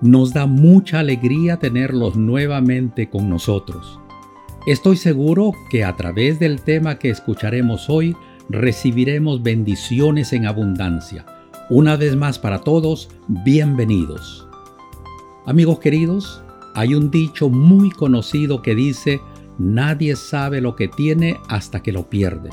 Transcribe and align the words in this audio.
Nos 0.00 0.32
da 0.32 0.46
mucha 0.46 1.00
alegría 1.00 1.58
tenerlos 1.58 2.16
nuevamente 2.16 3.10
con 3.10 3.28
nosotros. 3.28 4.00
Estoy 4.66 4.96
seguro 4.96 5.52
que 5.68 5.84
a 5.84 5.94
través 5.94 6.38
del 6.38 6.62
tema 6.62 6.98
que 6.98 7.10
escucharemos 7.10 7.90
hoy 7.90 8.16
recibiremos 8.48 9.42
bendiciones 9.42 10.32
en 10.32 10.46
abundancia. 10.46 11.26
Una 11.68 11.96
vez 11.96 12.16
más 12.16 12.38
para 12.38 12.60
todos, 12.60 13.10
bienvenidos. 13.28 14.48
Amigos 15.44 15.80
queridos, 15.80 16.42
hay 16.74 16.94
un 16.94 17.10
dicho 17.10 17.50
muy 17.50 17.90
conocido 17.90 18.62
que 18.62 18.74
dice, 18.74 19.20
nadie 19.58 20.16
sabe 20.16 20.62
lo 20.62 20.76
que 20.76 20.88
tiene 20.88 21.36
hasta 21.48 21.82
que 21.82 21.92
lo 21.92 22.08
pierde. 22.08 22.48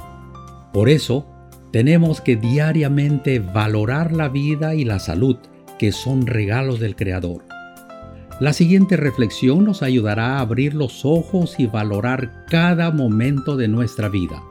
Por 0.74 0.90
eso, 0.90 1.26
tenemos 1.72 2.20
que 2.20 2.36
diariamente 2.36 3.40
valorar 3.40 4.12
la 4.12 4.28
vida 4.28 4.76
y 4.76 4.84
la 4.84 5.00
salud, 5.00 5.38
que 5.78 5.92
son 5.92 6.28
regalos 6.28 6.80
del 6.80 6.96
Creador. 6.96 7.44
La 8.40 8.54
siguiente 8.54 8.98
reflexión 8.98 9.66
nos 9.66 9.82
ayudará 9.82 10.38
a 10.38 10.42
abrir 10.42 10.76
los 10.76 11.06
ojos 11.06 11.60
y 11.60 11.66
valorar 11.66 12.46
cada 12.50 12.92
momento 12.92 13.58
de 13.58 13.68
nuestra 13.68 14.10
vida. 14.10 14.44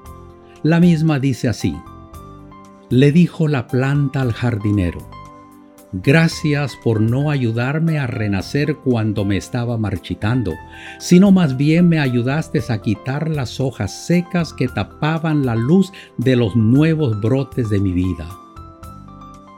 La 0.62 0.80
misma 0.80 1.20
dice 1.20 1.48
así, 1.48 1.76
le 2.90 3.12
dijo 3.12 3.46
la 3.46 3.68
planta 3.68 4.22
al 4.22 4.32
jardinero, 4.32 5.08
Gracias 5.92 6.76
por 6.76 7.00
no 7.00 7.30
ayudarme 7.30 7.98
a 7.98 8.06
renacer 8.06 8.76
cuando 8.76 9.24
me 9.24 9.36
estaba 9.36 9.78
marchitando, 9.78 10.52
sino 10.98 11.30
más 11.30 11.56
bien 11.56 11.88
me 11.88 12.00
ayudaste 12.00 12.60
a 12.68 12.82
quitar 12.82 13.30
las 13.30 13.60
hojas 13.60 14.06
secas 14.06 14.52
que 14.52 14.68
tapaban 14.68 15.46
la 15.46 15.54
luz 15.54 15.92
de 16.18 16.36
los 16.36 16.56
nuevos 16.56 17.18
brotes 17.20 17.70
de 17.70 17.78
mi 17.78 17.92
vida. 17.92 18.28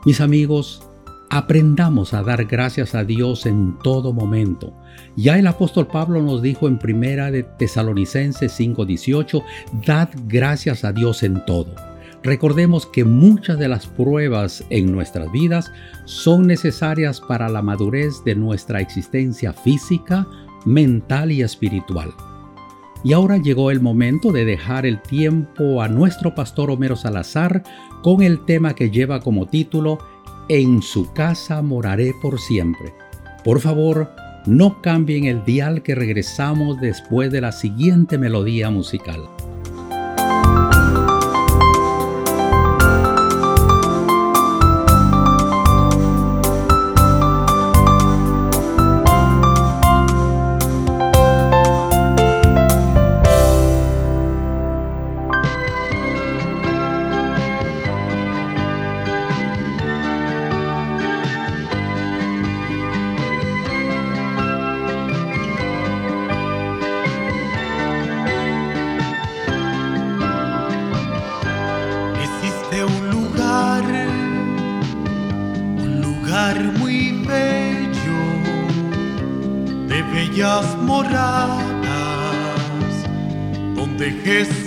Mis 0.04 0.20
amigos, 0.20 0.87
aprendamos 1.30 2.14
a 2.14 2.22
dar 2.22 2.44
gracias 2.44 2.94
a 2.94 3.04
Dios 3.04 3.46
en 3.46 3.78
todo 3.82 4.12
momento. 4.12 4.72
Ya 5.16 5.38
el 5.38 5.46
apóstol 5.46 5.86
Pablo 5.86 6.22
nos 6.22 6.42
dijo 6.42 6.68
en 6.68 6.78
primera 6.78 7.30
de 7.30 7.42
Tesalonicenses 7.42 8.52
5:18, 8.52 9.42
dad 9.86 10.08
gracias 10.26 10.84
a 10.84 10.92
Dios 10.92 11.22
en 11.22 11.44
todo. 11.44 11.74
Recordemos 12.22 12.86
que 12.86 13.04
muchas 13.04 13.58
de 13.58 13.68
las 13.68 13.86
pruebas 13.86 14.64
en 14.70 14.90
nuestras 14.90 15.30
vidas 15.30 15.70
son 16.04 16.46
necesarias 16.46 17.20
para 17.20 17.48
la 17.48 17.62
madurez 17.62 18.24
de 18.24 18.34
nuestra 18.34 18.80
existencia 18.80 19.52
física, 19.52 20.26
mental 20.64 21.30
y 21.30 21.42
espiritual. 21.42 22.12
Y 23.04 23.12
ahora 23.12 23.36
llegó 23.36 23.70
el 23.70 23.80
momento 23.80 24.32
de 24.32 24.44
dejar 24.44 24.84
el 24.84 25.00
tiempo 25.00 25.80
a 25.80 25.88
nuestro 25.88 26.34
pastor 26.34 26.70
Homero 26.70 26.96
Salazar 26.96 27.62
con 28.02 28.22
el 28.22 28.44
tema 28.44 28.74
que 28.74 28.90
lleva 28.90 29.20
como 29.20 29.46
título 29.46 29.98
En 30.50 30.80
su 30.80 31.12
casa 31.12 31.60
moraré 31.60 32.14
por 32.22 32.40
siempre. 32.40 32.94
Por 33.44 33.60
favor, 33.60 34.10
no 34.46 34.80
cambien 34.80 35.26
el 35.26 35.44
dial 35.44 35.82
que 35.82 35.94
regresamos 35.94 36.80
después 36.80 37.30
de 37.30 37.42
la 37.42 37.52
siguiente 37.52 38.16
melodía 38.16 38.70
musical. 38.70 39.28
Donde 84.28 84.57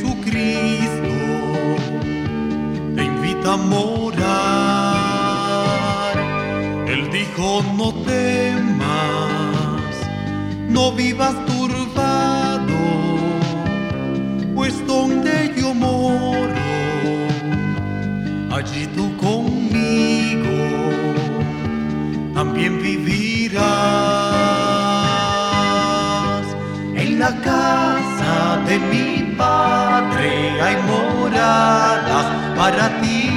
para 32.71 33.01
ti. 33.01 33.29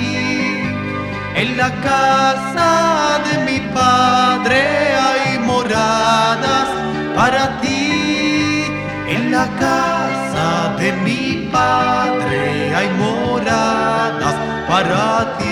En 1.34 1.56
la 1.56 1.70
casa 1.88 3.20
de 3.26 3.34
mi 3.46 3.58
padre 3.74 4.62
hay 5.06 5.38
moradas 5.40 6.68
para 7.16 7.60
ti. 7.60 8.64
En 9.08 9.32
la 9.32 9.46
casa 9.64 10.76
de 10.78 10.92
mi 11.06 11.48
padre 11.52 12.74
hay 12.76 12.88
moradas 13.04 14.36
para 14.68 15.36
ti. 15.38 15.43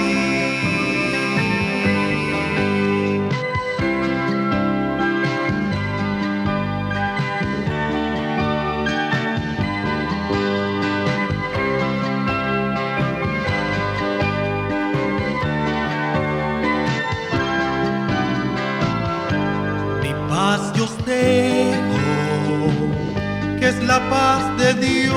La 23.86 23.98
paz 24.10 24.56
de 24.58 24.74
Dios 24.74 25.14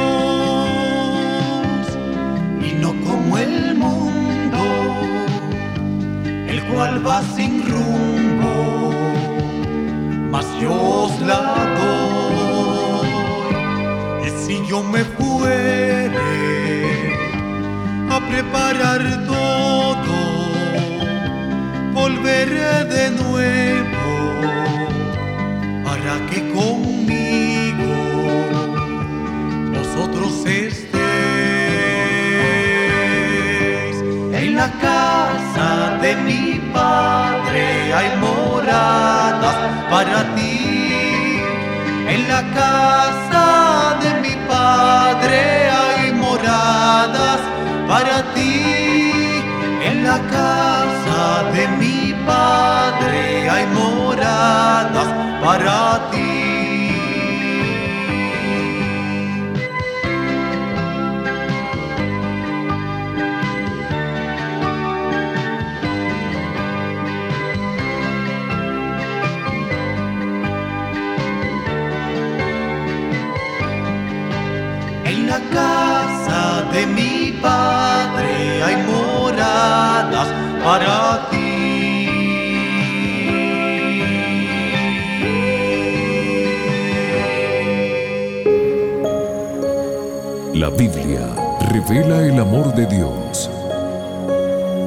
y 2.62 2.74
no 2.82 2.90
como 3.06 3.38
el 3.38 3.76
mundo, 3.76 4.64
el 6.48 6.64
cual 6.66 7.06
va 7.06 7.22
sin 7.36 7.64
rumbo, 7.70 8.94
mas 10.32 10.46
yo 10.62 10.74
os 10.74 11.22
la 11.22 11.42
doy. 11.80 13.10
Y 14.28 14.30
si 14.42 14.66
yo 14.68 14.84
me 14.84 15.04
fuere 15.04 16.20
a 18.10 18.20
preparar 18.30 19.02
todo, 19.26 20.16
volveré 21.94 22.84
de 22.86 23.12
nuevo 23.12 23.66
vosotros 30.16 30.46
estéis. 30.46 30.96
En 34.34 34.56
la 34.56 34.72
casa 34.82 35.98
de 36.02 36.16
mi 36.16 36.60
Padre 36.74 37.94
hay 37.94 38.18
moradas 38.18 39.56
para 39.90 40.36
ti. 40.36 41.42
En 42.08 42.28
la 42.28 42.42
casa 42.54 43.98
de 44.02 44.22
mi 44.22 44.36
Padre 44.48 45.70
hay 45.70 46.14
moradas 46.14 47.40
para 47.88 48.34
ti. 48.34 48.62
En 49.84 50.04
la 50.04 50.20
casa 50.38 51.52
de 51.54 51.68
mi 51.80 52.14
Padre 52.26 53.50
hay 53.50 53.66
moradas 53.68 55.08
para 55.44 56.10
ti. 56.12 56.55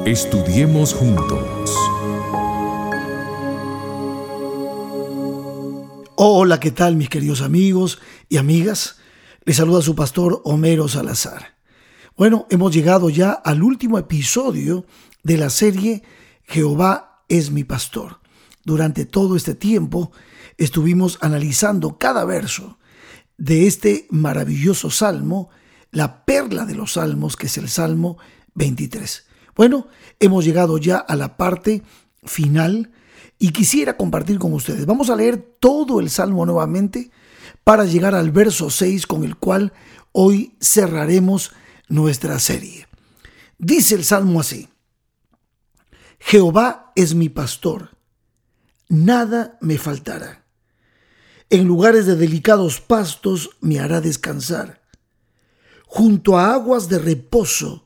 Estudiemos 0.09 0.95
juntos. 0.95 1.71
Hola, 6.15 6.59
¿qué 6.59 6.71
tal 6.71 6.95
mis 6.95 7.09
queridos 7.09 7.43
amigos 7.43 7.99
y 8.27 8.37
amigas? 8.37 8.97
Les 9.45 9.57
saluda 9.57 9.83
su 9.83 9.93
pastor 9.93 10.41
Homero 10.45 10.87
Salazar. 10.87 11.57
Bueno, 12.17 12.47
hemos 12.49 12.73
llegado 12.73 13.11
ya 13.11 13.33
al 13.33 13.61
último 13.61 13.99
episodio 13.99 14.87
de 15.21 15.37
la 15.37 15.51
serie 15.51 16.01
Jehová 16.41 17.21
es 17.29 17.51
mi 17.51 17.63
pastor. 17.63 18.19
Durante 18.65 19.05
todo 19.05 19.35
este 19.35 19.53
tiempo 19.53 20.11
estuvimos 20.57 21.19
analizando 21.21 21.99
cada 21.99 22.25
verso 22.25 22.79
de 23.37 23.67
este 23.67 24.07
maravilloso 24.09 24.89
salmo, 24.89 25.51
la 25.91 26.25
perla 26.25 26.65
de 26.65 26.73
los 26.73 26.93
salmos, 26.93 27.35
que 27.37 27.45
es 27.45 27.59
el 27.59 27.69
Salmo 27.69 28.17
23. 28.55 29.28
Bueno, 29.55 29.87
hemos 30.19 30.45
llegado 30.45 30.77
ya 30.77 30.97
a 30.97 31.15
la 31.15 31.37
parte 31.37 31.83
final 32.23 32.91
y 33.37 33.51
quisiera 33.51 33.97
compartir 33.97 34.37
con 34.39 34.53
ustedes. 34.53 34.85
Vamos 34.85 35.09
a 35.09 35.15
leer 35.15 35.37
todo 35.59 35.99
el 35.99 36.09
Salmo 36.09 36.45
nuevamente 36.45 37.11
para 37.63 37.85
llegar 37.85 38.15
al 38.15 38.31
verso 38.31 38.69
6 38.69 39.07
con 39.07 39.23
el 39.23 39.37
cual 39.37 39.73
hoy 40.11 40.55
cerraremos 40.61 41.51
nuestra 41.87 42.39
serie. 42.39 42.87
Dice 43.57 43.95
el 43.95 44.03
Salmo 44.03 44.39
así, 44.39 44.69
Jehová 46.19 46.91
es 46.95 47.15
mi 47.15 47.29
pastor, 47.29 47.91
nada 48.89 49.57
me 49.61 49.77
faltará. 49.77 50.45
En 51.49 51.65
lugares 51.65 52.05
de 52.05 52.15
delicados 52.15 52.79
pastos 52.79 53.51
me 53.59 53.79
hará 53.79 54.01
descansar. 54.01 54.81
Junto 55.87 56.37
a 56.37 56.53
aguas 56.53 56.89
de 56.89 56.99
reposo 56.99 57.85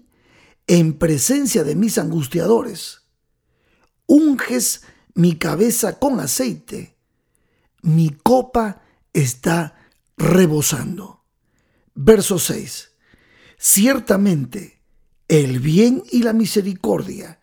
en 0.67 0.97
presencia 0.97 1.63
de 1.63 1.75
mis 1.75 1.97
angustiadores. 1.97 3.01
Unges 4.07 4.81
mi 5.13 5.35
cabeza 5.35 5.99
con 5.99 6.19
aceite, 6.19 6.97
mi 7.81 8.09
copa 8.09 8.81
está 9.13 9.89
rebosando. 10.17 11.25
Verso 11.93 12.39
6. 12.39 12.91
Ciertamente 13.57 14.81
el 15.27 15.59
bien 15.59 16.03
y 16.11 16.23
la 16.23 16.33
misericordia 16.33 17.39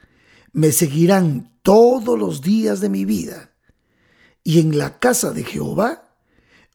me 0.52 0.72
seguirán 0.72 1.58
todos 1.62 2.18
los 2.18 2.42
días 2.42 2.80
de 2.80 2.88
mi 2.88 3.04
vida, 3.04 3.54
y 4.42 4.60
en 4.60 4.78
la 4.78 4.98
casa 4.98 5.32
de 5.32 5.44
Jehová 5.44 6.16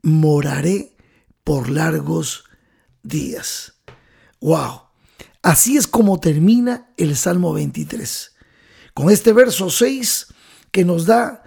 moraré 0.02 0.96
por 1.44 1.70
largos 1.70 2.46
días. 3.02 3.82
¡Wow! 4.40 4.93
Así 5.44 5.76
es 5.76 5.88
como 5.88 6.22
termina 6.22 6.88
el 6.96 7.18
Salmo 7.18 7.54
23. 7.54 8.34
Con 8.94 9.10
este 9.10 9.34
verso 9.34 9.70
6 9.70 10.28
que 10.72 10.86
nos 10.86 11.06
da 11.06 11.44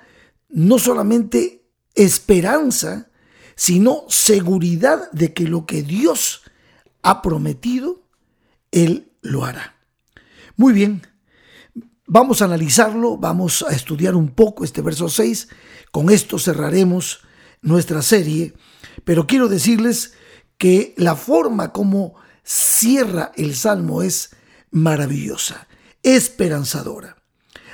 no 0.51 0.79
solamente 0.79 1.67
esperanza, 1.95 3.11
sino 3.57 4.05
seguridad 4.09 5.11
de 5.13 5.33
que 5.33 5.45
lo 5.49 5.65
que 5.65 5.83
Dios 5.83 6.43
ha 7.03 7.23
prometido, 7.23 8.03
Él 8.71 9.13
lo 9.23 9.47
hará. 9.47 9.77
Muy 10.57 10.75
bien, 10.75 11.07
vamos 12.07 12.43
a 12.43 12.45
analizarlo, 12.45 13.17
vamos 13.17 13.65
a 13.67 13.73
estudiar 13.73 14.15
un 14.15 14.29
poco 14.29 14.63
este 14.63 14.83
verso 14.83 15.09
6, 15.09 15.49
con 15.91 16.11
esto 16.11 16.39
cerraremos 16.39 17.21
nuestra 17.63 18.03
serie, 18.03 18.53
pero 19.05 19.27
quiero 19.27 19.49
decirles 19.49 20.13
que 20.59 20.95
la 20.99 21.17
forma 21.17 21.73
como 21.73 22.15
cierra 22.47 23.33
el 23.37 23.57
salmo 23.57 24.03
es 24.03 24.31
maravillosa, 24.71 25.67
esperanzadora. 26.03 27.17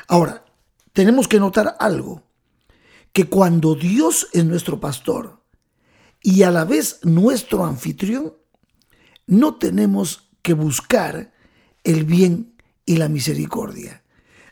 Ahora, 0.09 0.45
tenemos 0.93 1.29
que 1.29 1.39
notar 1.39 1.77
algo, 1.79 2.25
que 3.13 3.29
cuando 3.29 3.75
Dios 3.75 4.29
es 4.33 4.45
nuestro 4.45 4.81
pastor 4.81 5.43
y 6.23 6.43
a 6.43 6.51
la 6.51 6.65
vez 6.65 7.01
nuestro 7.03 7.65
anfitrión, 7.65 8.35
no 9.27 9.57
tenemos 9.57 10.31
que 10.41 10.55
buscar 10.55 11.33
el 11.85 12.05
bien 12.05 12.55
y 12.87 12.97
la 12.97 13.09
misericordia. 13.09 14.03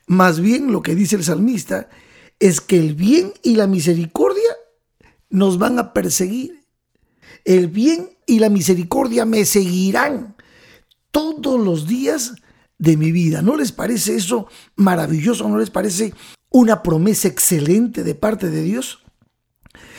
Más 0.07 0.41
bien 0.41 0.73
lo 0.73 0.83
que 0.83 0.95
dice 0.95 1.17
el 1.17 1.25
salmista 1.25 1.89
es 2.39 2.61
que 2.61 2.79
el 2.79 2.95
bien 2.95 3.33
y 3.43 3.57
la 3.57 3.67
misericordia 3.67 4.57
nos 5.31 5.59
van 5.59 5.79
a 5.79 5.93
perseguir. 5.93 6.60
El 7.44 7.68
bien 7.68 8.11
y 8.26 8.38
la 8.38 8.49
misericordia 8.49 9.25
me 9.25 9.44
seguirán 9.44 10.37
todos 11.11 11.59
los 11.59 11.87
días 11.87 12.35
de 12.78 12.97
mi 12.97 13.12
vida. 13.12 13.42
¿No 13.42 13.56
les 13.56 13.73
parece 13.73 14.16
eso 14.16 14.49
maravilloso? 14.76 15.49
¿No 15.49 15.59
les 15.59 15.70
parece 15.70 16.14
una 16.50 16.82
promesa 16.82 17.28
excelente 17.28 18.02
de 18.02 18.14
parte 18.14 18.50
de 18.50 18.62
Dios? 18.62 19.00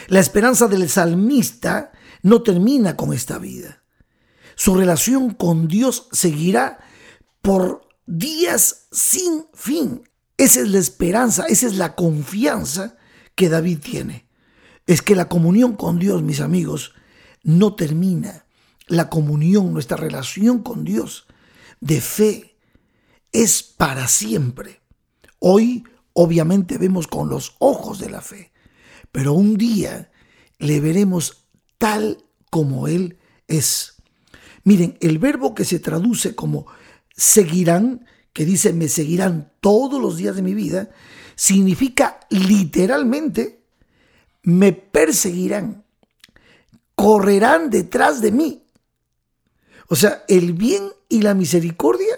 La 0.08 0.20
esperanza 0.20 0.68
del 0.68 0.90
salmista 0.90 1.92
no 2.24 2.42
termina 2.42 2.98
con 2.98 3.14
esta 3.14 3.38
vida. 3.38 3.84
Su 4.56 4.76
relación 4.76 5.34
con 5.34 5.68
Dios 5.68 6.08
seguirá 6.12 6.80
por 7.42 7.88
días 8.06 8.88
sin 8.92 9.46
fin. 9.54 10.04
Esa 10.38 10.62
es 10.62 10.70
la 10.70 10.80
esperanza, 10.80 11.46
esa 11.48 11.68
es 11.68 11.76
la 11.76 11.96
confianza 11.96 12.98
que 13.36 13.50
David 13.50 13.80
tiene. 13.80 14.28
Es 14.88 15.02
que 15.02 15.16
la 15.16 15.30
comunión 15.30 15.76
con 15.76 16.00
Dios, 16.00 16.24
mis 16.24 16.42
amigos, 16.42 16.94
no 17.44 17.76
termina. 17.76 18.46
La 18.88 19.10
comunión, 19.10 19.74
nuestra 19.74 19.98
relación 19.98 20.62
con 20.62 20.84
Dios 20.84 21.26
de 21.80 22.02
fe, 22.02 22.56
es 23.32 23.64
para 23.64 24.08
siempre. 24.08 24.82
Hoy 25.40 25.84
obviamente 26.14 26.78
vemos 26.78 27.08
con 27.08 27.30
los 27.30 27.56
ojos 27.60 28.00
de 28.00 28.10
la 28.10 28.22
fe, 28.22 28.52
pero 29.12 29.34
un 29.34 29.56
día 29.56 30.12
le 30.60 30.80
veremos 30.80 31.48
tal 31.78 32.24
como 32.50 32.88
Él 32.88 33.18
es. 33.48 33.96
Miren, 34.64 34.98
el 35.02 35.18
verbo 35.18 35.56
que 35.56 35.66
se 35.66 35.80
traduce 35.80 36.36
como 36.36 36.68
seguirán, 37.16 38.06
que 38.34 38.46
dice 38.46 38.74
me 38.74 38.88
seguirán 38.88 39.54
todos 39.62 40.02
los 40.02 40.18
días 40.18 40.36
de 40.36 40.42
mi 40.42 40.54
vida, 40.54 40.92
significa 41.36 42.20
literalmente 42.30 43.64
me 44.44 44.74
perseguirán, 44.74 45.81
correrán 47.02 47.72
detrás 47.72 48.22
de 48.22 48.32
mí. 48.32 48.64
O 49.88 49.96
sea, 49.96 50.24
el 50.28 50.54
bien 50.54 50.92
y 51.10 51.24
la 51.24 51.34
misericordia 51.34 52.16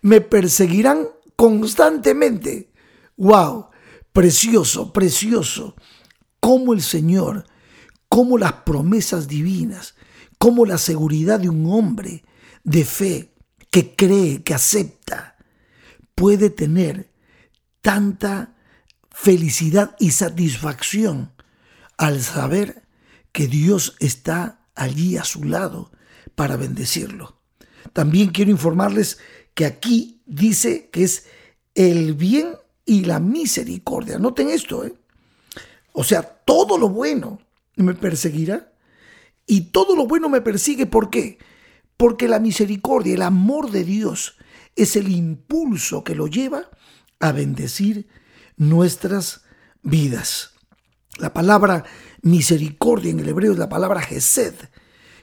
me 0.00 0.20
perseguirán 0.20 1.06
constantemente. 1.36 2.72
¡Wow! 3.16 3.68
Precioso, 4.12 4.92
precioso. 4.92 5.76
Cómo 6.40 6.72
el 6.72 6.82
Señor, 6.82 7.46
cómo 8.08 8.36
las 8.36 8.52
promesas 8.64 9.28
divinas, 9.28 9.94
cómo 10.38 10.66
la 10.66 10.78
seguridad 10.78 11.38
de 11.38 11.48
un 11.48 11.64
hombre 11.72 12.24
de 12.64 12.84
fe 12.84 13.32
que 13.70 13.94
cree, 13.94 14.42
que 14.42 14.54
acepta, 14.54 15.36
puede 16.16 16.50
tener 16.50 17.12
tanta 17.80 18.56
felicidad 19.08 19.94
y 20.00 20.10
satisfacción 20.10 21.32
al 21.96 22.20
saber 22.24 22.85
que 23.36 23.48
Dios 23.48 23.96
está 24.00 24.66
allí 24.74 25.18
a 25.18 25.24
su 25.24 25.44
lado 25.44 25.92
para 26.34 26.56
bendecirlo. 26.56 27.38
También 27.92 28.30
quiero 28.30 28.50
informarles 28.50 29.18
que 29.52 29.66
aquí 29.66 30.22
dice 30.24 30.88
que 30.90 31.04
es 31.04 31.26
el 31.74 32.14
bien 32.14 32.54
y 32.86 33.04
la 33.04 33.20
misericordia. 33.20 34.18
Noten 34.18 34.48
esto, 34.48 34.86
¿eh? 34.86 34.94
O 35.92 36.02
sea, 36.02 36.22
todo 36.22 36.78
lo 36.78 36.88
bueno 36.88 37.38
me 37.76 37.92
perseguirá 37.92 38.72
y 39.46 39.66
todo 39.70 39.94
lo 39.96 40.06
bueno 40.06 40.30
me 40.30 40.40
persigue. 40.40 40.86
¿Por 40.86 41.10
qué? 41.10 41.36
Porque 41.98 42.28
la 42.28 42.40
misericordia, 42.40 43.12
el 43.12 43.22
amor 43.22 43.70
de 43.70 43.84
Dios 43.84 44.38
es 44.76 44.96
el 44.96 45.10
impulso 45.10 46.04
que 46.04 46.14
lo 46.14 46.26
lleva 46.26 46.70
a 47.20 47.32
bendecir 47.32 48.08
nuestras 48.56 49.42
vidas. 49.82 50.54
La 51.18 51.34
palabra 51.34 51.84
misericordia 52.26 53.12
en 53.12 53.20
el 53.20 53.28
hebreo 53.28 53.52
es 53.52 53.58
la 53.58 53.68
palabra 53.68 54.02
gesed, 54.02 54.54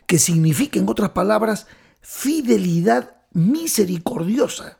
que 0.08 0.18
significa 0.18 0.80
en 0.80 0.88
otras 0.88 1.10
palabras 1.10 1.68
fidelidad 2.02 3.18
misericordiosa. 3.34 4.80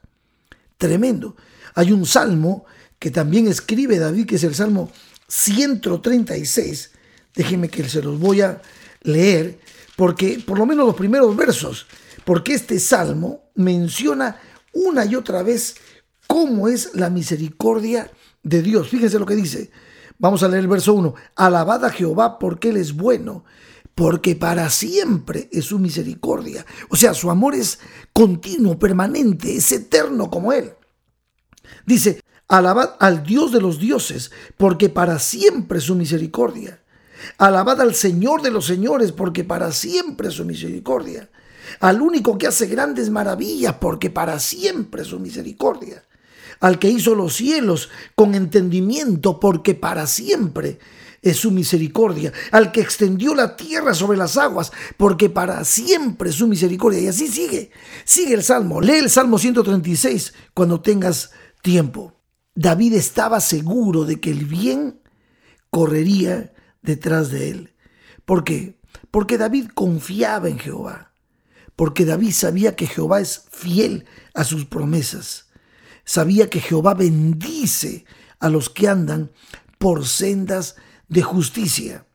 Tremendo. 0.78 1.36
Hay 1.76 1.92
un 1.92 2.06
salmo 2.06 2.66
que 2.98 3.12
también 3.12 3.48
escribe 3.48 4.00
David, 4.00 4.26
que 4.26 4.36
es 4.36 4.44
el 4.46 4.56
salmo 4.56 4.90
136. 5.28 6.92
Déjenme 7.36 7.70
que 7.70 7.88
se 7.90 8.02
los 8.02 8.18
voy 8.18 8.42
a 8.42 8.62
leer, 9.02 9.60
porque 9.98 10.42
por 10.46 10.58
lo 10.58 10.66
menos 10.66 10.86
los 10.86 10.96
primeros 10.96 11.36
versos, 11.36 11.88
porque 12.24 12.54
este 12.54 12.80
salmo 12.80 13.50
menciona 13.56 14.40
una 14.72 15.04
y 15.06 15.16
otra 15.16 15.44
vez 15.44 15.76
cómo 16.28 16.70
es 16.70 16.96
la 16.96 17.10
misericordia 17.10 18.10
de 18.44 18.62
Dios. 18.62 18.88
Fíjense 18.88 19.20
lo 19.20 19.26
que 19.26 19.36
dice. 19.36 19.72
Vamos 20.24 20.42
a 20.42 20.48
leer 20.48 20.62
el 20.62 20.70
verso 20.70 20.94
1. 20.94 21.16
Alabad 21.36 21.84
a 21.84 21.90
Jehová 21.90 22.40
porque 22.40 22.70
Él 22.70 22.78
es 22.78 22.94
bueno, 22.94 23.44
porque 23.94 24.38
para 24.38 24.70
siempre 24.70 25.50
es 25.52 25.66
su 25.66 25.80
misericordia. 25.80 26.66
O 26.88 26.96
sea, 26.96 27.14
su 27.14 27.30
amor 27.30 27.56
es 27.56 27.80
continuo, 28.14 28.80
permanente, 28.80 29.54
es 29.58 29.70
eterno 29.74 30.30
como 30.30 30.54
Él. 30.54 30.72
Dice, 31.86 32.22
alabad 32.48 32.92
al 33.02 33.24
Dios 33.24 33.52
de 33.52 33.60
los 33.60 33.80
dioses, 33.80 34.32
porque 34.56 34.88
para 34.88 35.20
siempre 35.20 35.80
es 35.80 35.84
su 35.84 35.96
misericordia. 35.96 36.82
Alabad 37.38 37.82
al 37.82 37.94
Señor 37.94 38.42
de 38.42 38.52
los 38.52 38.66
señores, 38.66 39.12
porque 39.12 39.44
para 39.44 39.74
siempre 39.74 40.30
es 40.30 40.36
su 40.36 40.46
misericordia. 40.46 41.30
Al 41.82 42.02
único 42.02 42.38
que 42.38 42.48
hace 42.48 42.68
grandes 42.68 43.10
maravillas, 43.10 43.74
porque 43.74 44.10
para 44.10 44.40
siempre 44.40 45.02
es 45.02 45.10
su 45.10 45.20
misericordia 45.20 46.02
al 46.60 46.80
que 46.80 46.90
hizo 46.90 47.16
los 47.16 47.36
cielos 47.36 47.90
con 48.16 48.36
entendimiento, 48.36 49.40
porque 49.40 49.76
para 49.76 50.08
siempre 50.08 50.80
es 51.24 51.38
su 51.38 51.52
misericordia, 51.52 52.34
al 52.52 52.72
que 52.72 52.82
extendió 52.82 53.34
la 53.34 53.56
tierra 53.56 53.94
sobre 53.94 54.18
las 54.18 54.38
aguas, 54.38 54.72
porque 54.98 55.30
para 55.30 55.64
siempre 55.64 56.30
es 56.30 56.36
su 56.36 56.48
misericordia. 56.48 57.00
Y 57.00 57.08
así 57.08 57.28
sigue, 57.28 57.72
sigue 58.04 58.34
el 58.34 58.44
Salmo. 58.44 58.82
Lee 58.82 59.00
el 59.00 59.10
Salmo 59.10 59.40
136 59.40 60.34
cuando 60.54 60.82
tengas 60.82 61.32
tiempo. 61.62 62.14
David 62.56 62.94
estaba 62.94 63.40
seguro 63.40 64.04
de 64.04 64.20
que 64.20 64.32
el 64.32 64.46
bien 64.46 65.02
correría 65.70 66.54
detrás 66.82 67.32
de 67.32 67.50
él. 67.50 67.74
¿Por 68.26 68.44
qué? 68.44 68.80
Porque 69.10 69.38
David 69.38 69.70
confiaba 69.74 70.50
en 70.50 70.60
Jehová. 70.60 71.14
Porque 71.76 72.06
David 72.06 72.32
sabía 72.32 72.76
que 72.76 72.86
Jehová 72.86 73.22
es 73.22 73.46
fiel 73.50 74.06
a 74.36 74.44
sus 74.44 74.66
promesas 74.66 75.43
sabía 76.06 76.50
que 76.50 76.60
Jehová 76.60 76.94
bendice 76.94 78.06
a 78.40 78.50
los 78.50 78.70
que 78.70 78.88
andan 78.88 79.32
por 79.78 80.06
sendas 80.06 80.76
de 81.08 81.22
justicia. 81.22 82.06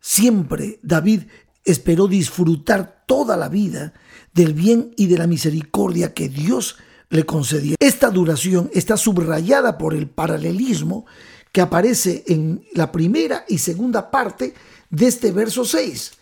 Siempre 0.00 0.78
David 0.82 1.22
esperó 1.64 2.08
disfrutar 2.08 3.04
toda 3.06 3.36
la 3.36 3.48
vida 3.48 3.92
del 4.32 4.54
bien 4.54 4.94
y 4.96 5.06
de 5.06 5.18
la 5.18 5.26
misericordia 5.26 6.14
que 6.14 6.28
Dios 6.28 6.76
le 7.10 7.24
concedía. 7.24 7.76
Esta 7.78 8.10
duración 8.10 8.70
está 8.72 8.96
subrayada 8.96 9.78
por 9.78 9.94
el 9.94 10.08
paralelismo 10.08 11.06
que 11.52 11.60
aparece 11.60 12.24
en 12.26 12.64
la 12.74 12.92
primera 12.92 13.44
y 13.48 13.58
segunda 13.58 14.10
parte 14.10 14.54
de 14.90 15.06
este 15.06 15.32
verso 15.32 15.64
6. 15.64 16.12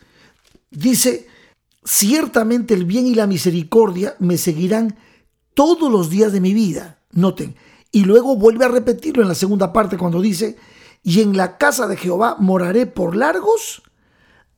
Dice, 0.70 1.26
ciertamente 1.84 2.74
el 2.74 2.84
bien 2.84 3.06
y 3.06 3.14
la 3.14 3.26
misericordia 3.26 4.16
me 4.18 4.38
seguirán 4.38 4.96
todos 5.56 5.90
los 5.90 6.10
días 6.10 6.32
de 6.32 6.40
mi 6.42 6.52
vida. 6.52 6.98
Noten. 7.12 7.56
Y 7.90 8.04
luego 8.04 8.36
vuelve 8.36 8.66
a 8.66 8.68
repetirlo 8.68 9.22
en 9.22 9.28
la 9.28 9.34
segunda 9.34 9.72
parte 9.72 9.96
cuando 9.96 10.20
dice, 10.20 10.56
y 11.02 11.22
en 11.22 11.34
la 11.34 11.56
casa 11.56 11.86
de 11.88 11.96
Jehová 11.96 12.36
moraré 12.38 12.84
por 12.84 13.16
largos 13.16 13.82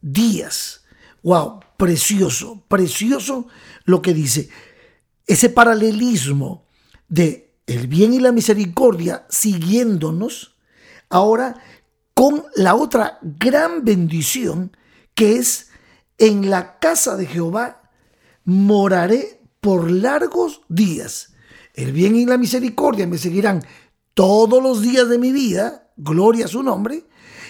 días. 0.00 0.83
Wow, 1.23 1.61
precioso, 1.76 2.64
precioso 2.67 3.47
lo 3.85 4.02
que 4.02 4.12
dice. 4.12 4.49
Ese 5.25 5.50
paralelismo 5.50 6.64
de 7.09 7.55
el 7.67 7.87
bien 7.87 8.12
y 8.12 8.19
la 8.19 8.33
misericordia 8.33 9.25
siguiéndonos, 9.28 10.57
ahora 11.11 11.62
con 12.14 12.45
la 12.57 12.75
otra 12.75 13.21
gran 13.23 13.85
bendición 13.85 14.76
que 15.14 15.37
es 15.37 15.69
en 16.17 16.50
la 16.50 16.81
casa 16.81 17.17
de 17.17 17.26
Jehová 17.26 17.83
moraré 18.45 19.38
por 19.61 19.91
largos 19.91 20.62
días. 20.69 21.35
El 21.75 21.93
bien 21.93 22.17
y 22.17 22.27
la 22.27 22.38
misericordia 22.38 23.07
me 23.07 23.19
seguirán 23.19 23.65
todos 24.15 24.62
los 24.62 24.83
días 24.83 25.09
de 25.09 25.19
mi 25.19 25.33
vida, 25.33 25.93
gloria 25.97 26.47
a 26.47 26.49
su 26.49 26.62
nombre, 26.62 27.05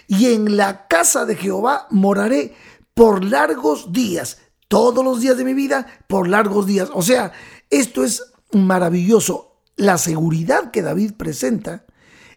y 0.07 0.27
en 0.33 0.57
la 0.57 0.87
casa 0.87 1.25
de 1.25 1.37
Jehová 1.37 1.87
moraré 1.91 2.55
por 2.95 3.25
largos 3.25 3.93
días, 3.93 4.39
todos 4.69 5.05
los 5.05 5.21
días 5.21 5.37
de 5.37 5.45
mi 5.45 5.55
vida, 5.55 5.87
por 6.09 6.29
largos 6.29 6.67
días. 6.67 6.91
O 6.93 7.03
sea, 7.03 7.33
esto 7.71 8.05
es 8.05 8.23
maravilloso. 8.53 9.63
La 9.77 9.97
seguridad 9.97 10.71
que 10.71 10.83
David 10.83 11.13
presenta 11.17 11.87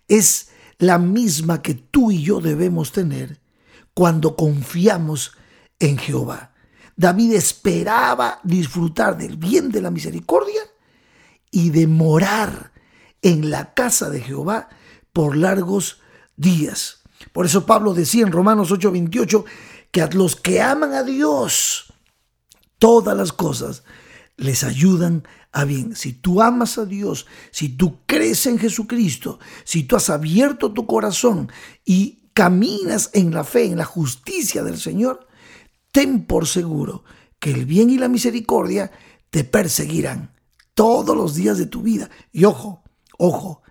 es 0.07 0.49
la 0.77 0.97
misma 0.97 1.61
que 1.61 1.73
tú 1.73 2.11
y 2.11 2.23
yo 2.23 2.39
debemos 2.39 2.91
tener 2.91 3.41
cuando 3.93 4.35
confiamos 4.35 5.33
en 5.79 5.97
Jehová. 5.97 6.50
David 7.01 7.33
esperaba 7.33 8.39
disfrutar 8.43 9.17
del 9.17 9.35
bien 9.35 9.71
de 9.71 9.81
la 9.81 9.89
misericordia 9.89 10.61
y 11.49 11.71
de 11.71 11.87
morar 11.87 12.73
en 13.23 13.49
la 13.49 13.73
casa 13.73 14.11
de 14.11 14.21
Jehová 14.21 14.69
por 15.11 15.35
largos 15.35 15.99
días. 16.37 17.01
Por 17.33 17.47
eso 17.47 17.65
Pablo 17.65 17.95
decía 17.95 18.23
en 18.23 18.31
Romanos 18.31 18.69
8:28 18.69 19.45
que 19.89 20.03
a 20.03 20.09
los 20.13 20.35
que 20.35 20.61
aman 20.61 20.93
a 20.93 21.01
Dios, 21.01 21.91
todas 22.77 23.17
las 23.17 23.33
cosas 23.33 23.81
les 24.37 24.63
ayudan 24.63 25.27
a 25.51 25.65
bien. 25.65 25.95
Si 25.95 26.13
tú 26.13 26.39
amas 26.39 26.77
a 26.77 26.85
Dios, 26.85 27.25
si 27.49 27.69
tú 27.69 28.01
crees 28.05 28.45
en 28.45 28.59
Jesucristo, 28.59 29.39
si 29.63 29.85
tú 29.85 29.95
has 29.95 30.11
abierto 30.11 30.71
tu 30.71 30.85
corazón 30.85 31.51
y 31.83 32.29
caminas 32.35 33.09
en 33.13 33.33
la 33.33 33.43
fe, 33.43 33.65
en 33.65 33.77
la 33.79 33.85
justicia 33.85 34.61
del 34.61 34.77
Señor, 34.77 35.30
ten 35.91 36.25
por 36.25 36.47
seguro 36.47 37.03
que 37.39 37.51
el 37.51 37.65
bien 37.65 37.89
y 37.89 37.97
la 37.97 38.07
misericordia 38.07 38.91
te 39.29 39.43
perseguirán 39.43 40.33
todos 40.73 41.15
los 41.15 41.35
días 41.35 41.57
de 41.57 41.65
tu 41.65 41.81
vida. 41.81 42.09
Y 42.31 42.45
ojo, 42.45 42.83
ojo, 43.17 43.61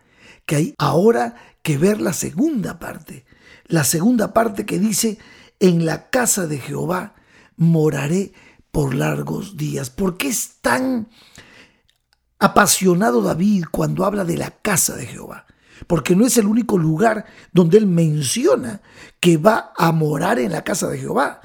que 0.47 0.57
hay 0.57 0.75
ahora 0.79 1.37
que 1.63 1.79
ver 1.79 2.01
la 2.01 2.13
segunda 2.13 2.79
parte. 2.79 3.25
La 3.67 3.85
segunda 3.85 4.33
parte 4.33 4.67
que 4.67 4.79
dice, 4.79 5.19
en 5.61 5.87
la 5.87 6.11
casa 6.11 6.47
de 6.47 6.59
Jehová 6.59 7.15
moraré 7.57 8.33
por 8.73 8.95
largos 8.95 9.57
días. 9.57 9.91
¿Por 9.91 10.17
qué 10.17 10.29
es 10.29 10.57
tan 10.61 11.09
apasionado 12.39 13.23
David 13.23 13.67
cuando 13.71 14.05
habla 14.05 14.25
de 14.25 14.37
la 14.37 14.51
casa 14.51 14.97
de 14.97 15.07
Jehová? 15.07 15.47
Porque 15.87 16.17
no 16.17 16.27
es 16.27 16.37
el 16.37 16.47
único 16.47 16.79
lugar 16.79 17.27
donde 17.53 17.79
él 17.79 17.87
menciona 17.87 18.81
que 19.21 19.37
va 19.37 19.73
a 19.77 19.93
morar 19.93 20.39
en 20.39 20.53
la 20.53 20.65
casa 20.65 20.89
de 20.89 20.99
Jehová. 20.99 21.41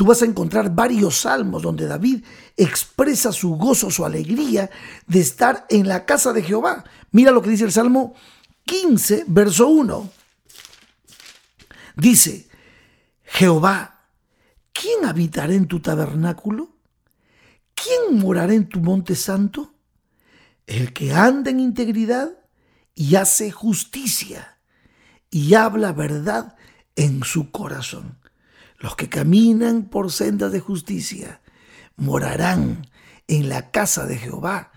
Tú 0.00 0.06
vas 0.06 0.22
a 0.22 0.24
encontrar 0.24 0.74
varios 0.74 1.20
salmos 1.20 1.60
donde 1.60 1.86
David 1.86 2.24
expresa 2.56 3.32
su 3.32 3.56
gozo, 3.56 3.90
su 3.90 4.06
alegría 4.06 4.70
de 5.06 5.20
estar 5.20 5.66
en 5.68 5.88
la 5.88 6.06
casa 6.06 6.32
de 6.32 6.42
Jehová. 6.42 6.84
Mira 7.10 7.32
lo 7.32 7.42
que 7.42 7.50
dice 7.50 7.64
el 7.64 7.72
Salmo 7.72 8.14
15, 8.64 9.24
verso 9.26 9.68
1. 9.68 10.10
Dice, 11.96 12.48
Jehová, 13.24 14.06
¿quién 14.72 15.04
habitará 15.04 15.52
en 15.52 15.66
tu 15.66 15.80
tabernáculo? 15.80 16.70
¿Quién 17.74 18.20
morará 18.20 18.54
en 18.54 18.70
tu 18.70 18.80
monte 18.80 19.14
santo? 19.14 19.74
El 20.66 20.94
que 20.94 21.12
anda 21.12 21.50
en 21.50 21.60
integridad 21.60 22.30
y 22.94 23.16
hace 23.16 23.50
justicia 23.50 24.60
y 25.28 25.52
habla 25.52 25.92
verdad 25.92 26.56
en 26.96 27.22
su 27.22 27.50
corazón. 27.50 28.19
Los 28.80 28.96
que 28.96 29.10
caminan 29.10 29.84
por 29.84 30.10
sendas 30.10 30.52
de 30.52 30.60
justicia 30.60 31.42
morarán 31.96 32.88
en 33.28 33.50
la 33.50 33.70
casa 33.70 34.06
de 34.06 34.16
Jehová. 34.16 34.72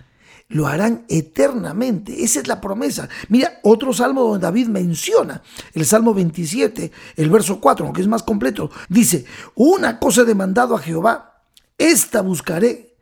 Lo 0.50 0.68
harán 0.68 1.06
eternamente. 1.08 2.24
Esa 2.24 2.42
es 2.42 2.48
la 2.48 2.60
promesa. 2.60 3.08
Mira, 3.30 3.60
otro 3.64 3.94
salmo 3.94 4.24
donde 4.24 4.40
David 4.40 4.68
menciona, 4.68 5.42
el 5.74 5.86
Salmo 5.86 6.14
27, 6.14 6.92
el 7.16 7.30
verso 7.30 7.62
4, 7.62 7.86
aunque 7.86 8.02
es 8.02 8.08
más 8.08 8.24
completo, 8.24 8.70
dice, 8.90 9.26
una 9.56 10.00
cosa 10.00 10.22
he 10.22 10.26
demandado 10.26 10.76
a 10.76 10.80
Jehová, 10.80 11.46
esta 11.78 12.22
buscaré, 12.22 12.98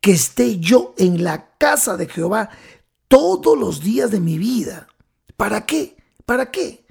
que 0.00 0.12
esté 0.12 0.58
yo 0.58 0.94
en 0.98 1.22
la 1.22 1.56
casa 1.58 1.96
de 1.96 2.08
Jehová 2.08 2.50
todos 3.06 3.56
los 3.56 3.82
días 3.82 4.10
de 4.10 4.20
mi 4.20 4.36
vida. 4.36 4.88
¿Para 5.36 5.64
qué? 5.64 5.96
¿Para 6.26 6.50
qué? 6.50 6.84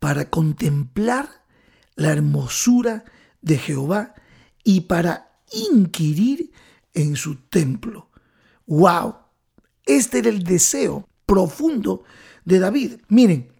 Para 0.00 0.28
contemplar 0.28 1.37
la 1.98 2.12
hermosura 2.12 3.04
de 3.42 3.58
Jehová 3.58 4.14
y 4.62 4.82
para 4.82 5.32
inquirir 5.52 6.52
en 6.94 7.16
su 7.16 7.34
templo. 7.48 8.08
¡Wow! 8.66 9.16
Este 9.84 10.20
era 10.20 10.28
el 10.28 10.44
deseo 10.44 11.08
profundo 11.26 12.04
de 12.44 12.60
David. 12.60 12.92
Miren, 13.08 13.52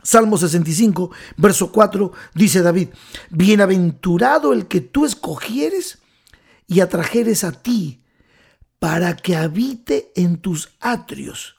Salmo 0.00 0.38
65, 0.38 1.10
verso 1.36 1.72
4, 1.72 2.12
dice 2.34 2.62
David, 2.62 2.90
Bienaventurado 3.30 4.52
el 4.52 4.68
que 4.68 4.80
tú 4.80 5.04
escogieres 5.04 5.98
y 6.68 6.80
atrajeres 6.80 7.42
a 7.42 7.50
ti 7.50 8.04
para 8.78 9.16
que 9.16 9.34
habite 9.34 10.12
en 10.14 10.36
tus 10.36 10.70
atrios. 10.78 11.56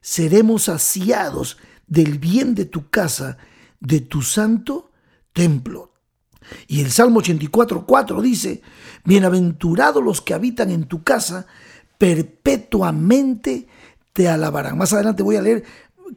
Seremos 0.00 0.64
saciados 0.64 1.58
del 1.86 2.18
bien 2.18 2.54
de 2.54 2.64
tu 2.64 2.88
casa, 2.88 3.36
de 3.80 4.00
tu 4.00 4.22
santo 4.22 4.87
templo. 5.32 5.92
Y 6.66 6.80
el 6.80 6.90
Salmo 6.90 7.18
84, 7.18 7.84
4 7.86 8.22
dice, 8.22 8.62
Bienaventurados 9.04 10.02
los 10.02 10.20
que 10.20 10.34
habitan 10.34 10.70
en 10.70 10.84
tu 10.84 11.02
casa, 11.02 11.46
perpetuamente 11.98 13.66
te 14.12 14.28
alabarán. 14.28 14.78
Más 14.78 14.92
adelante 14.92 15.22
voy 15.22 15.36
a 15.36 15.42
leer, 15.42 15.64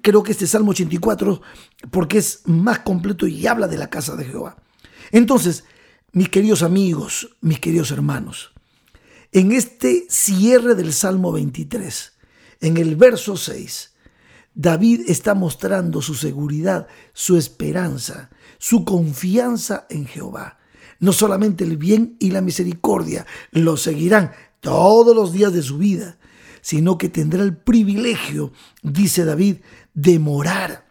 creo 0.02 0.24
que 0.24 0.32
este 0.32 0.48
Salmo 0.48 0.72
84, 0.72 1.42
porque 1.90 2.18
es 2.18 2.42
más 2.46 2.80
completo 2.80 3.28
y 3.28 3.46
habla 3.48 3.68
de 3.68 3.78
la 3.78 3.90
casa 3.90 4.16
de 4.16 4.26
Jehová. 4.26 4.58
Entonces, 5.12 5.66
mis 6.14 6.30
queridos 6.30 6.64
amigos, 6.64 7.36
mis 7.42 7.60
queridos 7.60 7.92
hermanos, 7.92 8.52
en 9.32 9.52
este 9.52 10.06
cierre 10.10 10.76
del 10.76 10.94
Salmo 10.94 11.32
23, 11.32 12.14
en 12.62 12.78
el 12.78 12.96
verso 12.96 13.38
6, 13.38 13.91
David 14.54 15.04
está 15.08 15.34
mostrando 15.34 16.02
su 16.02 16.16
seguridad, 16.16 16.88
su 17.14 17.38
esperanza, 17.38 18.30
su 18.58 18.84
confianza 18.84 19.86
en 19.90 20.06
Jehová. 20.06 20.60
No 21.00 21.14
solamente 21.14 21.64
el 21.64 21.78
bien 21.78 22.16
y 22.20 22.32
la 22.32 22.42
misericordia 22.42 23.26
lo 23.52 23.78
seguirán 23.78 24.32
todos 24.60 25.16
los 25.16 25.34
días 25.34 25.54
de 25.54 25.64
su 25.64 25.78
vida, 25.78 26.18
sino 26.62 26.98
que 26.98 27.10
tendrá 27.10 27.42
el 27.44 27.58
privilegio, 27.58 28.52
dice 28.84 29.26
David, 29.26 29.58
de 29.94 30.20
morar 30.20 30.86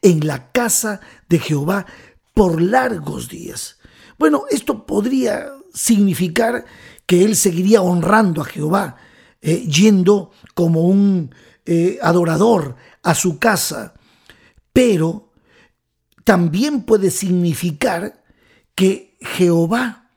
en 0.00 0.26
la 0.26 0.50
casa 0.50 1.00
de 1.28 1.38
Jehová 1.38 1.86
por 2.34 2.60
largos 2.60 3.28
días. 3.28 3.78
Bueno, 4.18 4.44
esto 4.50 4.86
podría 4.86 5.52
significar 5.72 6.64
que 7.06 7.24
él 7.24 7.36
seguiría 7.36 7.82
honrando 7.82 8.42
a 8.42 8.44
Jehová, 8.44 8.96
eh, 9.40 9.66
yendo 9.66 10.30
como 10.54 10.82
un 10.82 11.34
eh, 11.66 11.98
adorador 12.02 12.76
a 13.02 13.14
su 13.14 13.38
casa, 13.38 13.94
pero 14.72 15.32
también 16.24 16.82
puede 16.82 17.10
significar 17.10 18.22
que 18.74 19.16
Jehová 19.20 20.10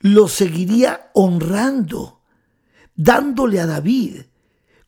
lo 0.00 0.28
seguiría 0.28 1.10
honrando 1.14 2.20
dándole 2.94 3.60
a 3.60 3.66
David, 3.66 4.22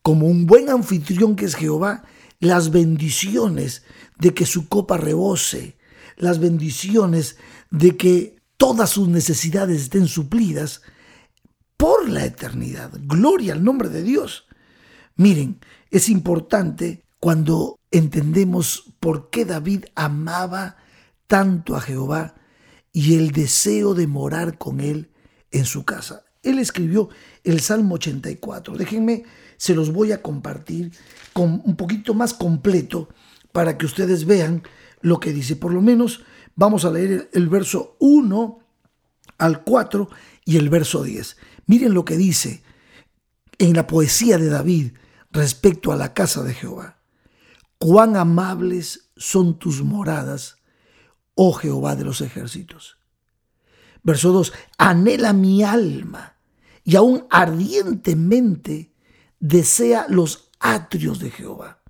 como 0.03 0.27
un 0.27 0.47
buen 0.47 0.71
anfitrión 0.71 1.35
que 1.35 1.47
es 1.47 1.57
Jehová, 1.57 2.05
las 2.39 2.71
bendiciones 2.71 3.83
de 4.19 4.35
que 4.35 4.47
su 4.47 4.69
copa 4.69 4.97
rebose, 4.97 5.77
las 6.17 6.39
bendiciones 6.39 7.37
de 7.71 7.97
que 7.97 8.37
todas 8.57 8.91
sus 8.91 9.09
necesidades 9.09 9.83
estén 9.83 10.07
suplidas 10.07 10.83
por 11.77 12.09
la 12.09 12.25
eternidad. 12.25 12.91
Gloria 13.03 13.55
al 13.55 13.65
nombre 13.65 13.89
de 13.89 14.03
Dios. 14.03 14.47
Miren, 15.17 15.61
es 15.91 16.09
importante 16.09 17.03
cuando 17.19 17.81
entendemos 17.91 18.93
por 19.01 19.31
qué 19.31 19.45
David 19.45 19.87
amaba 19.95 20.77
tanto 21.27 21.75
a 21.75 21.81
Jehová 21.81 22.35
y 22.93 23.15
el 23.17 23.33
deseo 23.33 23.95
de 23.95 24.07
morar 24.07 24.59
con 24.59 24.81
él 24.81 25.11
en 25.51 25.65
su 25.65 25.85
casa. 25.85 26.25
Él 26.43 26.59
escribió 26.59 27.09
el 27.45 27.61
Salmo 27.61 27.97
84. 27.97 28.77
Déjenme, 28.77 29.25
se 29.57 29.75
los 29.75 29.93
voy 29.93 30.13
a 30.13 30.23
compartir 30.23 30.93
con 31.33 31.61
un 31.65 31.77
poquito 31.77 32.15
más 32.15 32.35
completo 32.35 33.09
para 33.53 33.77
que 33.77 33.87
ustedes 33.87 34.27
vean 34.27 34.63
lo 35.01 35.19
que 35.19 35.33
dice. 35.33 35.57
Por 35.57 35.73
lo 35.73 35.81
menos 35.81 36.23
vamos 36.55 36.85
a 36.85 36.91
leer 36.91 37.29
el, 37.33 37.49
verso 37.49 37.97
1 38.01 38.59
al 39.39 39.65
4 39.65 40.09
y 40.45 40.57
el 40.57 40.69
verso 40.69 41.03
10. 41.03 41.37
Miren 41.67 41.95
lo 41.95 42.05
que 42.05 42.17
dice 42.17 42.63
en 43.59 43.75
la 43.75 43.87
poesía 43.87 44.39
de 44.39 44.49
David 44.49 44.93
respecto 45.31 45.93
a 45.93 45.97
la 45.97 46.15
casa 46.15 46.43
de 46.43 46.55
Jehová. 46.55 46.99
Cuán 47.79 48.17
amables 48.17 49.11
son 49.17 49.59
tus 49.59 49.83
moradas, 49.83 50.57
oh 51.35 51.53
Jehová 51.53 51.97
de 51.97 52.05
los 52.05 52.21
ejércitos. 52.21 52.99
Verso 54.03 54.33
2. 54.33 54.53
Anhela 54.79 55.33
mi 55.33 55.63
alma 55.63 56.37
y 56.85 56.97
aún 56.97 57.27
ardientemente 57.29 58.93
desea 59.41 60.07
los 60.09 60.51
atrios 60.61 61.19
de 61.19 61.31
Jehová. 61.31 61.81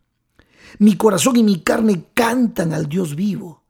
Mi 0.79 0.97
corazón 0.97 1.37
y 1.37 1.43
mi 1.43 1.61
carne 1.61 2.11
cantan 2.15 2.73
al 2.73 2.89
Dios 2.89 3.15
vivo. 3.15 3.65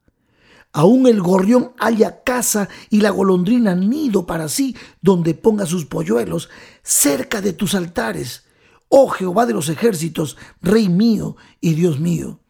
Aún 0.72 1.06
el 1.06 1.22
gorrión 1.22 1.72
haya 1.78 2.22
casa 2.22 2.68
y 2.90 3.00
la 3.00 3.10
golondrina 3.10 3.74
nido 3.74 4.26
para 4.26 4.48
sí, 4.48 4.76
donde 5.00 5.34
ponga 5.34 5.66
sus 5.66 5.86
polluelos, 5.86 6.48
cerca 6.82 7.40
de 7.40 7.52
tus 7.52 7.74
altares, 7.74 8.44
oh 8.88 9.08
Jehová 9.08 9.46
de 9.46 9.52
los 9.52 9.68
ejércitos, 9.68 10.36
Rey 10.60 10.88
mío 10.88 11.36
y 11.60 11.74
Dios 11.74 12.00
mío. 12.00 12.40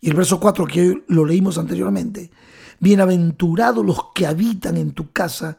Y 0.00 0.10
el 0.10 0.16
verso 0.16 0.40
4 0.40 0.66
que 0.66 1.04
lo 1.08 1.24
leímos 1.24 1.58
anteriormente, 1.58 2.30
bienaventurados 2.78 3.84
los 3.84 4.12
que 4.14 4.26
habitan 4.26 4.76
en 4.76 4.92
tu 4.92 5.12
casa 5.12 5.58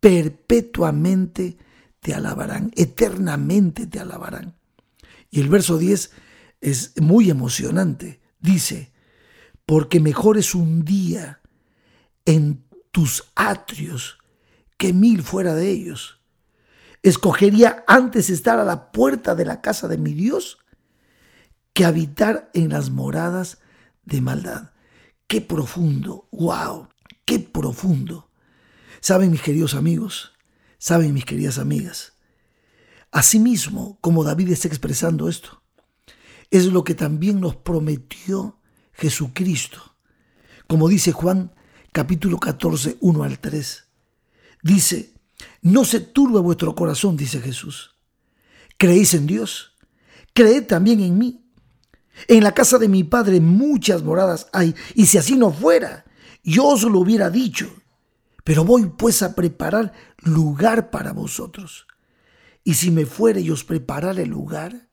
perpetuamente 0.00 1.56
te 2.00 2.14
alabarán, 2.14 2.72
eternamente 2.74 3.86
te 3.86 4.00
alabarán. 4.00 4.56
Y 5.30 5.40
el 5.40 5.48
verso 5.48 5.78
10 5.78 6.10
es 6.60 6.92
muy 7.00 7.30
emocionante. 7.30 8.20
Dice, 8.40 8.92
porque 9.66 10.00
mejor 10.00 10.38
es 10.38 10.54
un 10.54 10.84
día 10.84 11.40
en 12.24 12.64
tus 12.90 13.24
atrios 13.34 14.18
que 14.76 14.92
mil 14.92 15.22
fuera 15.22 15.54
de 15.54 15.70
ellos. 15.70 16.20
Escogería 17.02 17.84
antes 17.86 18.30
estar 18.30 18.58
a 18.58 18.64
la 18.64 18.92
puerta 18.92 19.34
de 19.34 19.44
la 19.44 19.60
casa 19.60 19.88
de 19.88 19.98
mi 19.98 20.14
Dios 20.14 20.58
que 21.72 21.84
habitar 21.84 22.50
en 22.54 22.70
las 22.70 22.90
moradas 22.90 23.58
de 24.04 24.20
maldad. 24.20 24.70
Qué 25.26 25.40
profundo, 25.40 26.28
wow, 26.30 26.88
qué 27.24 27.38
profundo. 27.38 28.30
Saben 29.00 29.30
mis 29.30 29.42
queridos 29.42 29.74
amigos, 29.74 30.32
Saben, 30.82 31.14
mis 31.14 31.24
queridas 31.24 31.58
amigas, 31.58 32.14
asimismo, 33.12 33.98
como 34.00 34.24
David 34.24 34.50
está 34.50 34.66
expresando 34.66 35.28
esto, 35.28 35.62
es 36.50 36.66
lo 36.66 36.82
que 36.82 36.96
también 36.96 37.40
nos 37.40 37.54
prometió 37.54 38.58
Jesucristo. 38.92 39.94
Como 40.66 40.88
dice 40.88 41.12
Juan 41.12 41.54
capítulo 41.92 42.40
14, 42.40 42.96
1 42.98 43.22
al 43.22 43.38
3. 43.38 43.88
Dice, 44.64 45.11
no 45.62 45.84
se 45.84 46.00
turbe 46.00 46.40
vuestro 46.40 46.74
corazón, 46.74 47.16
dice 47.16 47.40
Jesús. 47.40 47.96
¿Creéis 48.76 49.14
en 49.14 49.26
Dios? 49.26 49.72
Creed 50.34 50.66
también 50.66 51.00
en 51.00 51.18
mí. 51.18 51.44
En 52.28 52.42
la 52.42 52.52
casa 52.52 52.78
de 52.78 52.88
mi 52.88 53.04
Padre 53.04 53.40
muchas 53.40 54.02
moradas 54.02 54.48
hay, 54.52 54.74
y 54.94 55.06
si 55.06 55.18
así 55.18 55.36
no 55.36 55.52
fuera, 55.52 56.04
yo 56.42 56.66
os 56.66 56.82
lo 56.82 57.00
hubiera 57.00 57.30
dicho. 57.30 57.72
Pero 58.44 58.64
voy 58.64 58.86
pues 58.86 59.22
a 59.22 59.34
preparar 59.34 59.92
lugar 60.18 60.90
para 60.90 61.12
vosotros. 61.12 61.86
Y 62.64 62.74
si 62.74 62.90
me 62.90 63.06
fuere 63.06 63.40
y 63.40 63.50
os 63.50 63.64
preparare 63.64 64.26
lugar, 64.26 64.88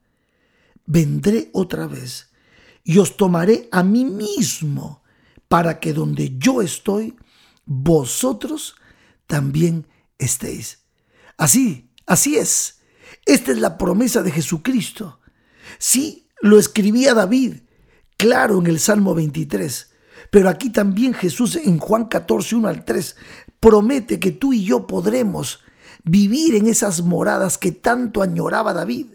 vendré 0.85 1.49
otra 1.53 1.87
vez 1.87 2.29
y 2.83 2.97
os 2.97 3.17
tomaré 3.17 3.69
a 3.71 3.83
mí 3.83 4.05
mismo, 4.05 5.03
para 5.47 5.79
que 5.79 5.93
donde 5.93 6.37
yo 6.37 6.61
estoy, 6.61 7.15
vosotros 7.65 8.75
también 9.27 9.87
estéis. 10.19 10.83
Así, 11.37 11.89
así 12.05 12.37
es. 12.37 12.81
Esta 13.25 13.51
es 13.51 13.57
la 13.57 13.77
promesa 13.77 14.21
de 14.21 14.31
Jesucristo. 14.31 15.19
Sí, 15.79 16.27
lo 16.41 16.59
escribía 16.59 17.13
David, 17.13 17.61
claro, 18.17 18.59
en 18.59 18.67
el 18.67 18.79
Salmo 18.79 19.15
23. 19.15 19.91
Pero 20.29 20.49
aquí 20.49 20.69
también 20.69 21.13
Jesús 21.13 21.55
en 21.55 21.79
Juan 21.79 22.05
14, 22.05 22.55
1 22.55 22.67
al 22.67 22.85
3 22.85 23.15
promete 23.59 24.19
que 24.19 24.31
tú 24.31 24.53
y 24.53 24.63
yo 24.63 24.87
podremos 24.87 25.61
vivir 26.03 26.55
en 26.55 26.67
esas 26.67 27.01
moradas 27.01 27.57
que 27.57 27.71
tanto 27.71 28.21
añoraba 28.21 28.73
David. 28.73 29.07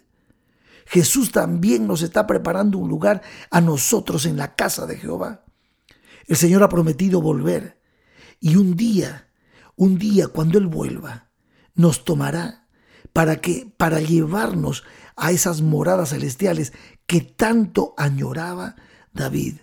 Jesús 0.86 1.32
también 1.32 1.86
nos 1.86 2.02
está 2.02 2.26
preparando 2.26 2.78
un 2.78 2.88
lugar 2.88 3.22
a 3.50 3.60
nosotros 3.60 4.26
en 4.26 4.36
la 4.36 4.54
casa 4.54 4.86
de 4.86 4.96
Jehová. 4.96 5.44
El 6.26 6.36
Señor 6.36 6.62
ha 6.62 6.68
prometido 6.68 7.20
volver 7.20 7.80
y 8.40 8.56
un 8.56 8.76
día, 8.76 9.28
un 9.76 9.98
día 9.98 10.28
cuando 10.28 10.58
Él 10.58 10.66
vuelva, 10.66 11.30
nos 11.74 12.04
tomará 12.04 12.68
para 13.12 13.40
que 13.40 13.72
para 13.76 14.00
llevarnos 14.00 14.84
a 15.16 15.30
esas 15.30 15.62
moradas 15.62 16.10
celestiales 16.10 16.72
que 17.06 17.20
tanto 17.20 17.94
añoraba 17.96 18.76
David. 19.12 19.56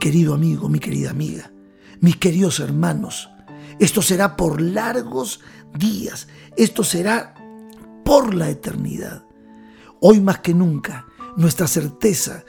querido 0.00 0.34
amigo, 0.34 0.68
mi 0.68 0.80
querida 0.80 1.10
amiga, 1.10 1.52
mis 2.00 2.16
queridos 2.16 2.58
hermanos, 2.58 3.28
esto 3.78 4.02
será 4.02 4.36
por 4.36 4.60
largos 4.60 5.40
días, 5.78 6.28
esto 6.56 6.84
será 6.84 7.34
por 8.04 8.34
la 8.34 8.50
eternidad. 8.50 9.24
Hoy 10.00 10.20
más 10.20 10.40
que 10.40 10.54
nunca, 10.54 11.06
nuestra 11.36 11.66
certeza 11.66 12.44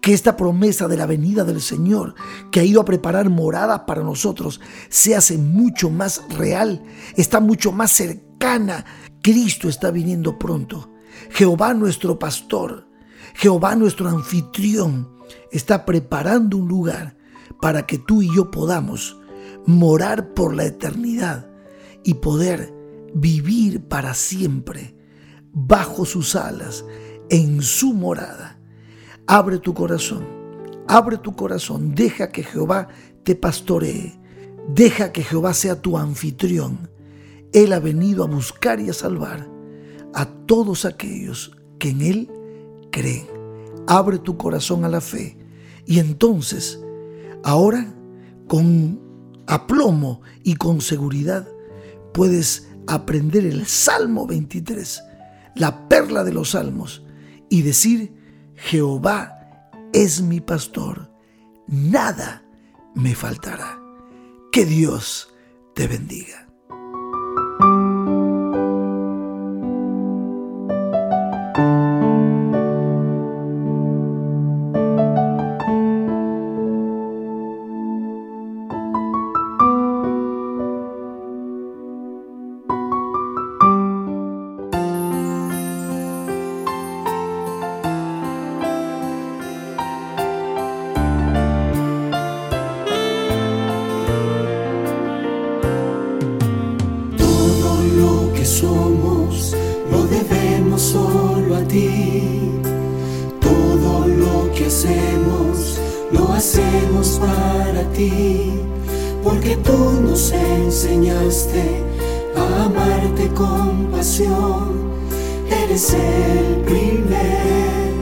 que 0.00 0.12
esta 0.12 0.36
promesa 0.36 0.86
de 0.86 0.96
la 0.96 1.06
venida 1.06 1.42
del 1.42 1.60
Señor, 1.60 2.14
que 2.52 2.60
ha 2.60 2.64
ido 2.64 2.80
a 2.80 2.84
preparar 2.84 3.28
moradas 3.28 3.80
para 3.88 4.02
nosotros, 4.02 4.60
se 4.88 5.16
hace 5.16 5.36
mucho 5.36 5.90
más 5.90 6.22
real, 6.36 6.82
está 7.16 7.40
mucho 7.40 7.72
más 7.72 7.90
cercana. 7.90 8.84
Cristo 9.20 9.68
está 9.68 9.90
viniendo 9.90 10.38
pronto. 10.38 10.92
Jehová 11.30 11.74
nuestro 11.74 12.18
pastor, 12.18 12.88
Jehová 13.34 13.74
nuestro 13.74 14.08
anfitrión, 14.08 15.12
está 15.50 15.84
preparando 15.84 16.56
un 16.56 16.68
lugar 16.68 17.16
para 17.60 17.84
que 17.86 17.98
tú 17.98 18.22
y 18.22 18.32
yo 18.32 18.50
podamos 18.50 19.18
morar 19.66 20.32
por 20.32 20.54
la 20.54 20.64
eternidad 20.64 21.50
y 22.04 22.14
poder 22.14 22.72
vivir 23.14 23.82
para 23.82 24.14
siempre 24.14 24.94
bajo 25.52 26.04
sus 26.04 26.36
alas, 26.36 26.84
en 27.30 27.62
su 27.62 27.92
morada. 27.92 28.60
Abre 29.26 29.58
tu 29.58 29.74
corazón, 29.74 30.24
abre 30.86 31.18
tu 31.18 31.34
corazón, 31.34 31.94
deja 31.94 32.28
que 32.28 32.44
Jehová 32.44 32.88
te 33.24 33.34
pastoree, 33.34 34.20
deja 34.68 35.12
que 35.12 35.24
Jehová 35.24 35.54
sea 35.54 35.80
tu 35.80 35.98
anfitrión. 35.98 36.90
Él 37.52 37.72
ha 37.72 37.80
venido 37.80 38.22
a 38.22 38.28
buscar 38.28 38.80
y 38.80 38.90
a 38.90 38.92
salvar 38.92 39.48
a 40.14 40.26
todos 40.26 40.84
aquellos 40.84 41.56
que 41.78 41.90
en 41.90 42.02
Él 42.02 42.30
creen. 42.92 43.26
Abre 43.86 44.18
tu 44.18 44.36
corazón 44.36 44.84
a 44.84 44.88
la 44.88 45.00
fe 45.00 45.38
y 45.86 45.98
entonces, 45.98 46.80
ahora, 47.42 47.94
con 48.46 49.05
aplomo 49.46 50.22
y 50.42 50.54
con 50.54 50.80
seguridad, 50.80 51.46
puedes 52.12 52.68
aprender 52.86 53.44
el 53.44 53.66
Salmo 53.66 54.26
23, 54.26 55.02
la 55.54 55.88
perla 55.88 56.24
de 56.24 56.32
los 56.32 56.50
salmos, 56.50 57.04
y 57.48 57.62
decir, 57.62 58.14
Jehová 58.54 59.38
es 59.92 60.22
mi 60.22 60.40
pastor, 60.40 61.10
nada 61.66 62.42
me 62.94 63.14
faltará. 63.14 63.80
Que 64.52 64.64
Dios 64.64 65.34
te 65.74 65.86
bendiga. 65.86 66.45
Porque 109.22 109.56
tú 109.56 110.00
nos 110.02 110.32
enseñaste 110.32 111.82
a 112.36 112.64
amarte 112.64 113.28
con 113.34 113.86
pasión. 113.90 114.90
Eres 115.50 115.94
el 115.94 116.56
primer 116.64 117.92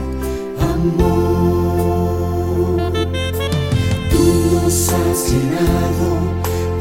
amor. 0.73 1.71
Tú 4.11 4.23
nos 4.53 4.89
has 4.89 5.31
llenado 5.31 6.09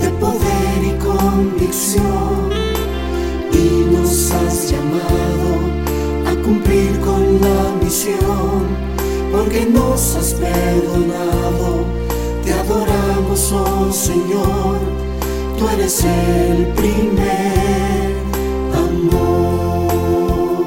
de 0.00 0.08
poder 0.20 0.78
y 0.84 0.92
convicción 0.98 2.53
porque 9.44 9.66
nos 9.66 10.16
has 10.16 10.32
perdonado 10.34 11.84
te 12.44 12.52
adoramos, 12.52 13.52
oh 13.52 13.92
Señor, 13.92 14.78
tú 15.58 15.68
eres 15.68 16.04
el 16.04 16.66
primer 16.68 18.14
amor. 18.74 20.64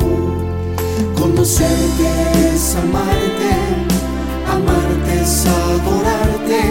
Conocerte 1.20 2.08
es 2.54 2.76
amarte, 2.76 3.54
amarte 4.48 5.22
es 5.22 5.46
adorarte, 5.46 6.62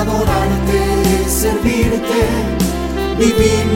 adorarte 0.00 0.78
es 1.24 1.32
servirte, 1.32 2.22
vivimos 3.18 3.73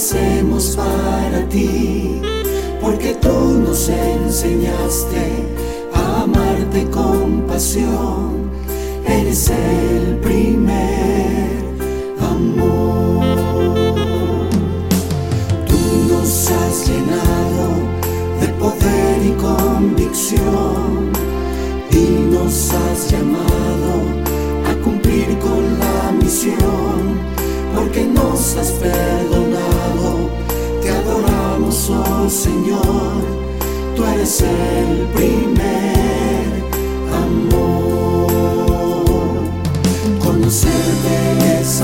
hacemos 0.00 0.76
para 0.76 1.46
ti, 1.50 2.22
porque 2.80 3.14
tú 3.20 3.62
nos 3.66 3.86
enseñaste 3.90 5.46
a 5.92 6.22
amarte 6.22 6.88
con 6.90 7.42
pasión. 7.42 8.50
Eres 9.06 9.50
el 9.50 10.16
primer 10.20 11.60
amor. 12.18 13.26
Tú 15.68 15.80
nos 16.08 16.50
has 16.50 16.88
llenado 16.88 17.66
de 18.40 18.48
poder 18.54 19.16
y 19.22 19.32
convicción 19.32 21.19
nos 22.42 22.72
has 22.72 23.10
llamado 23.10 23.92
a 24.70 24.74
cumplir 24.82 25.38
con 25.38 25.78
la 25.78 26.12
misión, 26.12 27.18
porque 27.74 28.04
nos 28.04 28.56
has 28.56 28.70
perdonado 28.72 30.30
oh 31.92 32.28
Señor, 32.28 33.22
tú 33.96 34.04
eres 34.04 34.42
el 34.42 35.06
primer 35.14 36.46
amor. 37.24 38.30
Conocerte 40.24 41.60
es 41.60 41.79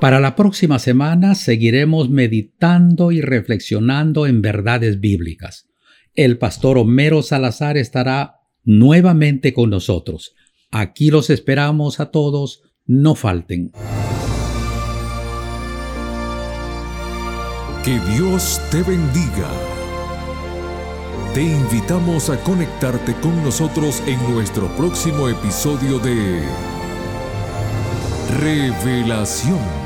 Para 0.00 0.20
la 0.20 0.36
próxima 0.36 0.78
semana 0.78 1.34
seguiremos 1.34 2.10
meditando 2.10 3.12
y 3.12 3.22
reflexionando 3.22 4.26
en 4.26 4.42
verdades 4.42 5.00
bíblicas. 5.00 5.68
El 6.14 6.38
pastor 6.38 6.76
Homero 6.76 7.22
Salazar 7.22 7.78
estará 7.78 8.36
nuevamente 8.62 9.54
con 9.54 9.70
nosotros. 9.70 10.34
Aquí 10.70 11.10
los 11.10 11.30
esperamos 11.30 11.98
a 11.98 12.10
todos, 12.10 12.62
no 12.84 13.14
falten. 13.14 13.72
Que 17.82 17.98
Dios 18.14 18.60
te 18.70 18.82
bendiga. 18.82 19.50
Te 21.32 21.42
invitamos 21.42 22.28
a 22.28 22.38
conectarte 22.42 23.14
con 23.20 23.42
nosotros 23.42 24.02
en 24.06 24.18
nuestro 24.34 24.68
próximo 24.76 25.28
episodio 25.28 25.98
de 25.98 26.42
Revelación. 28.40 29.85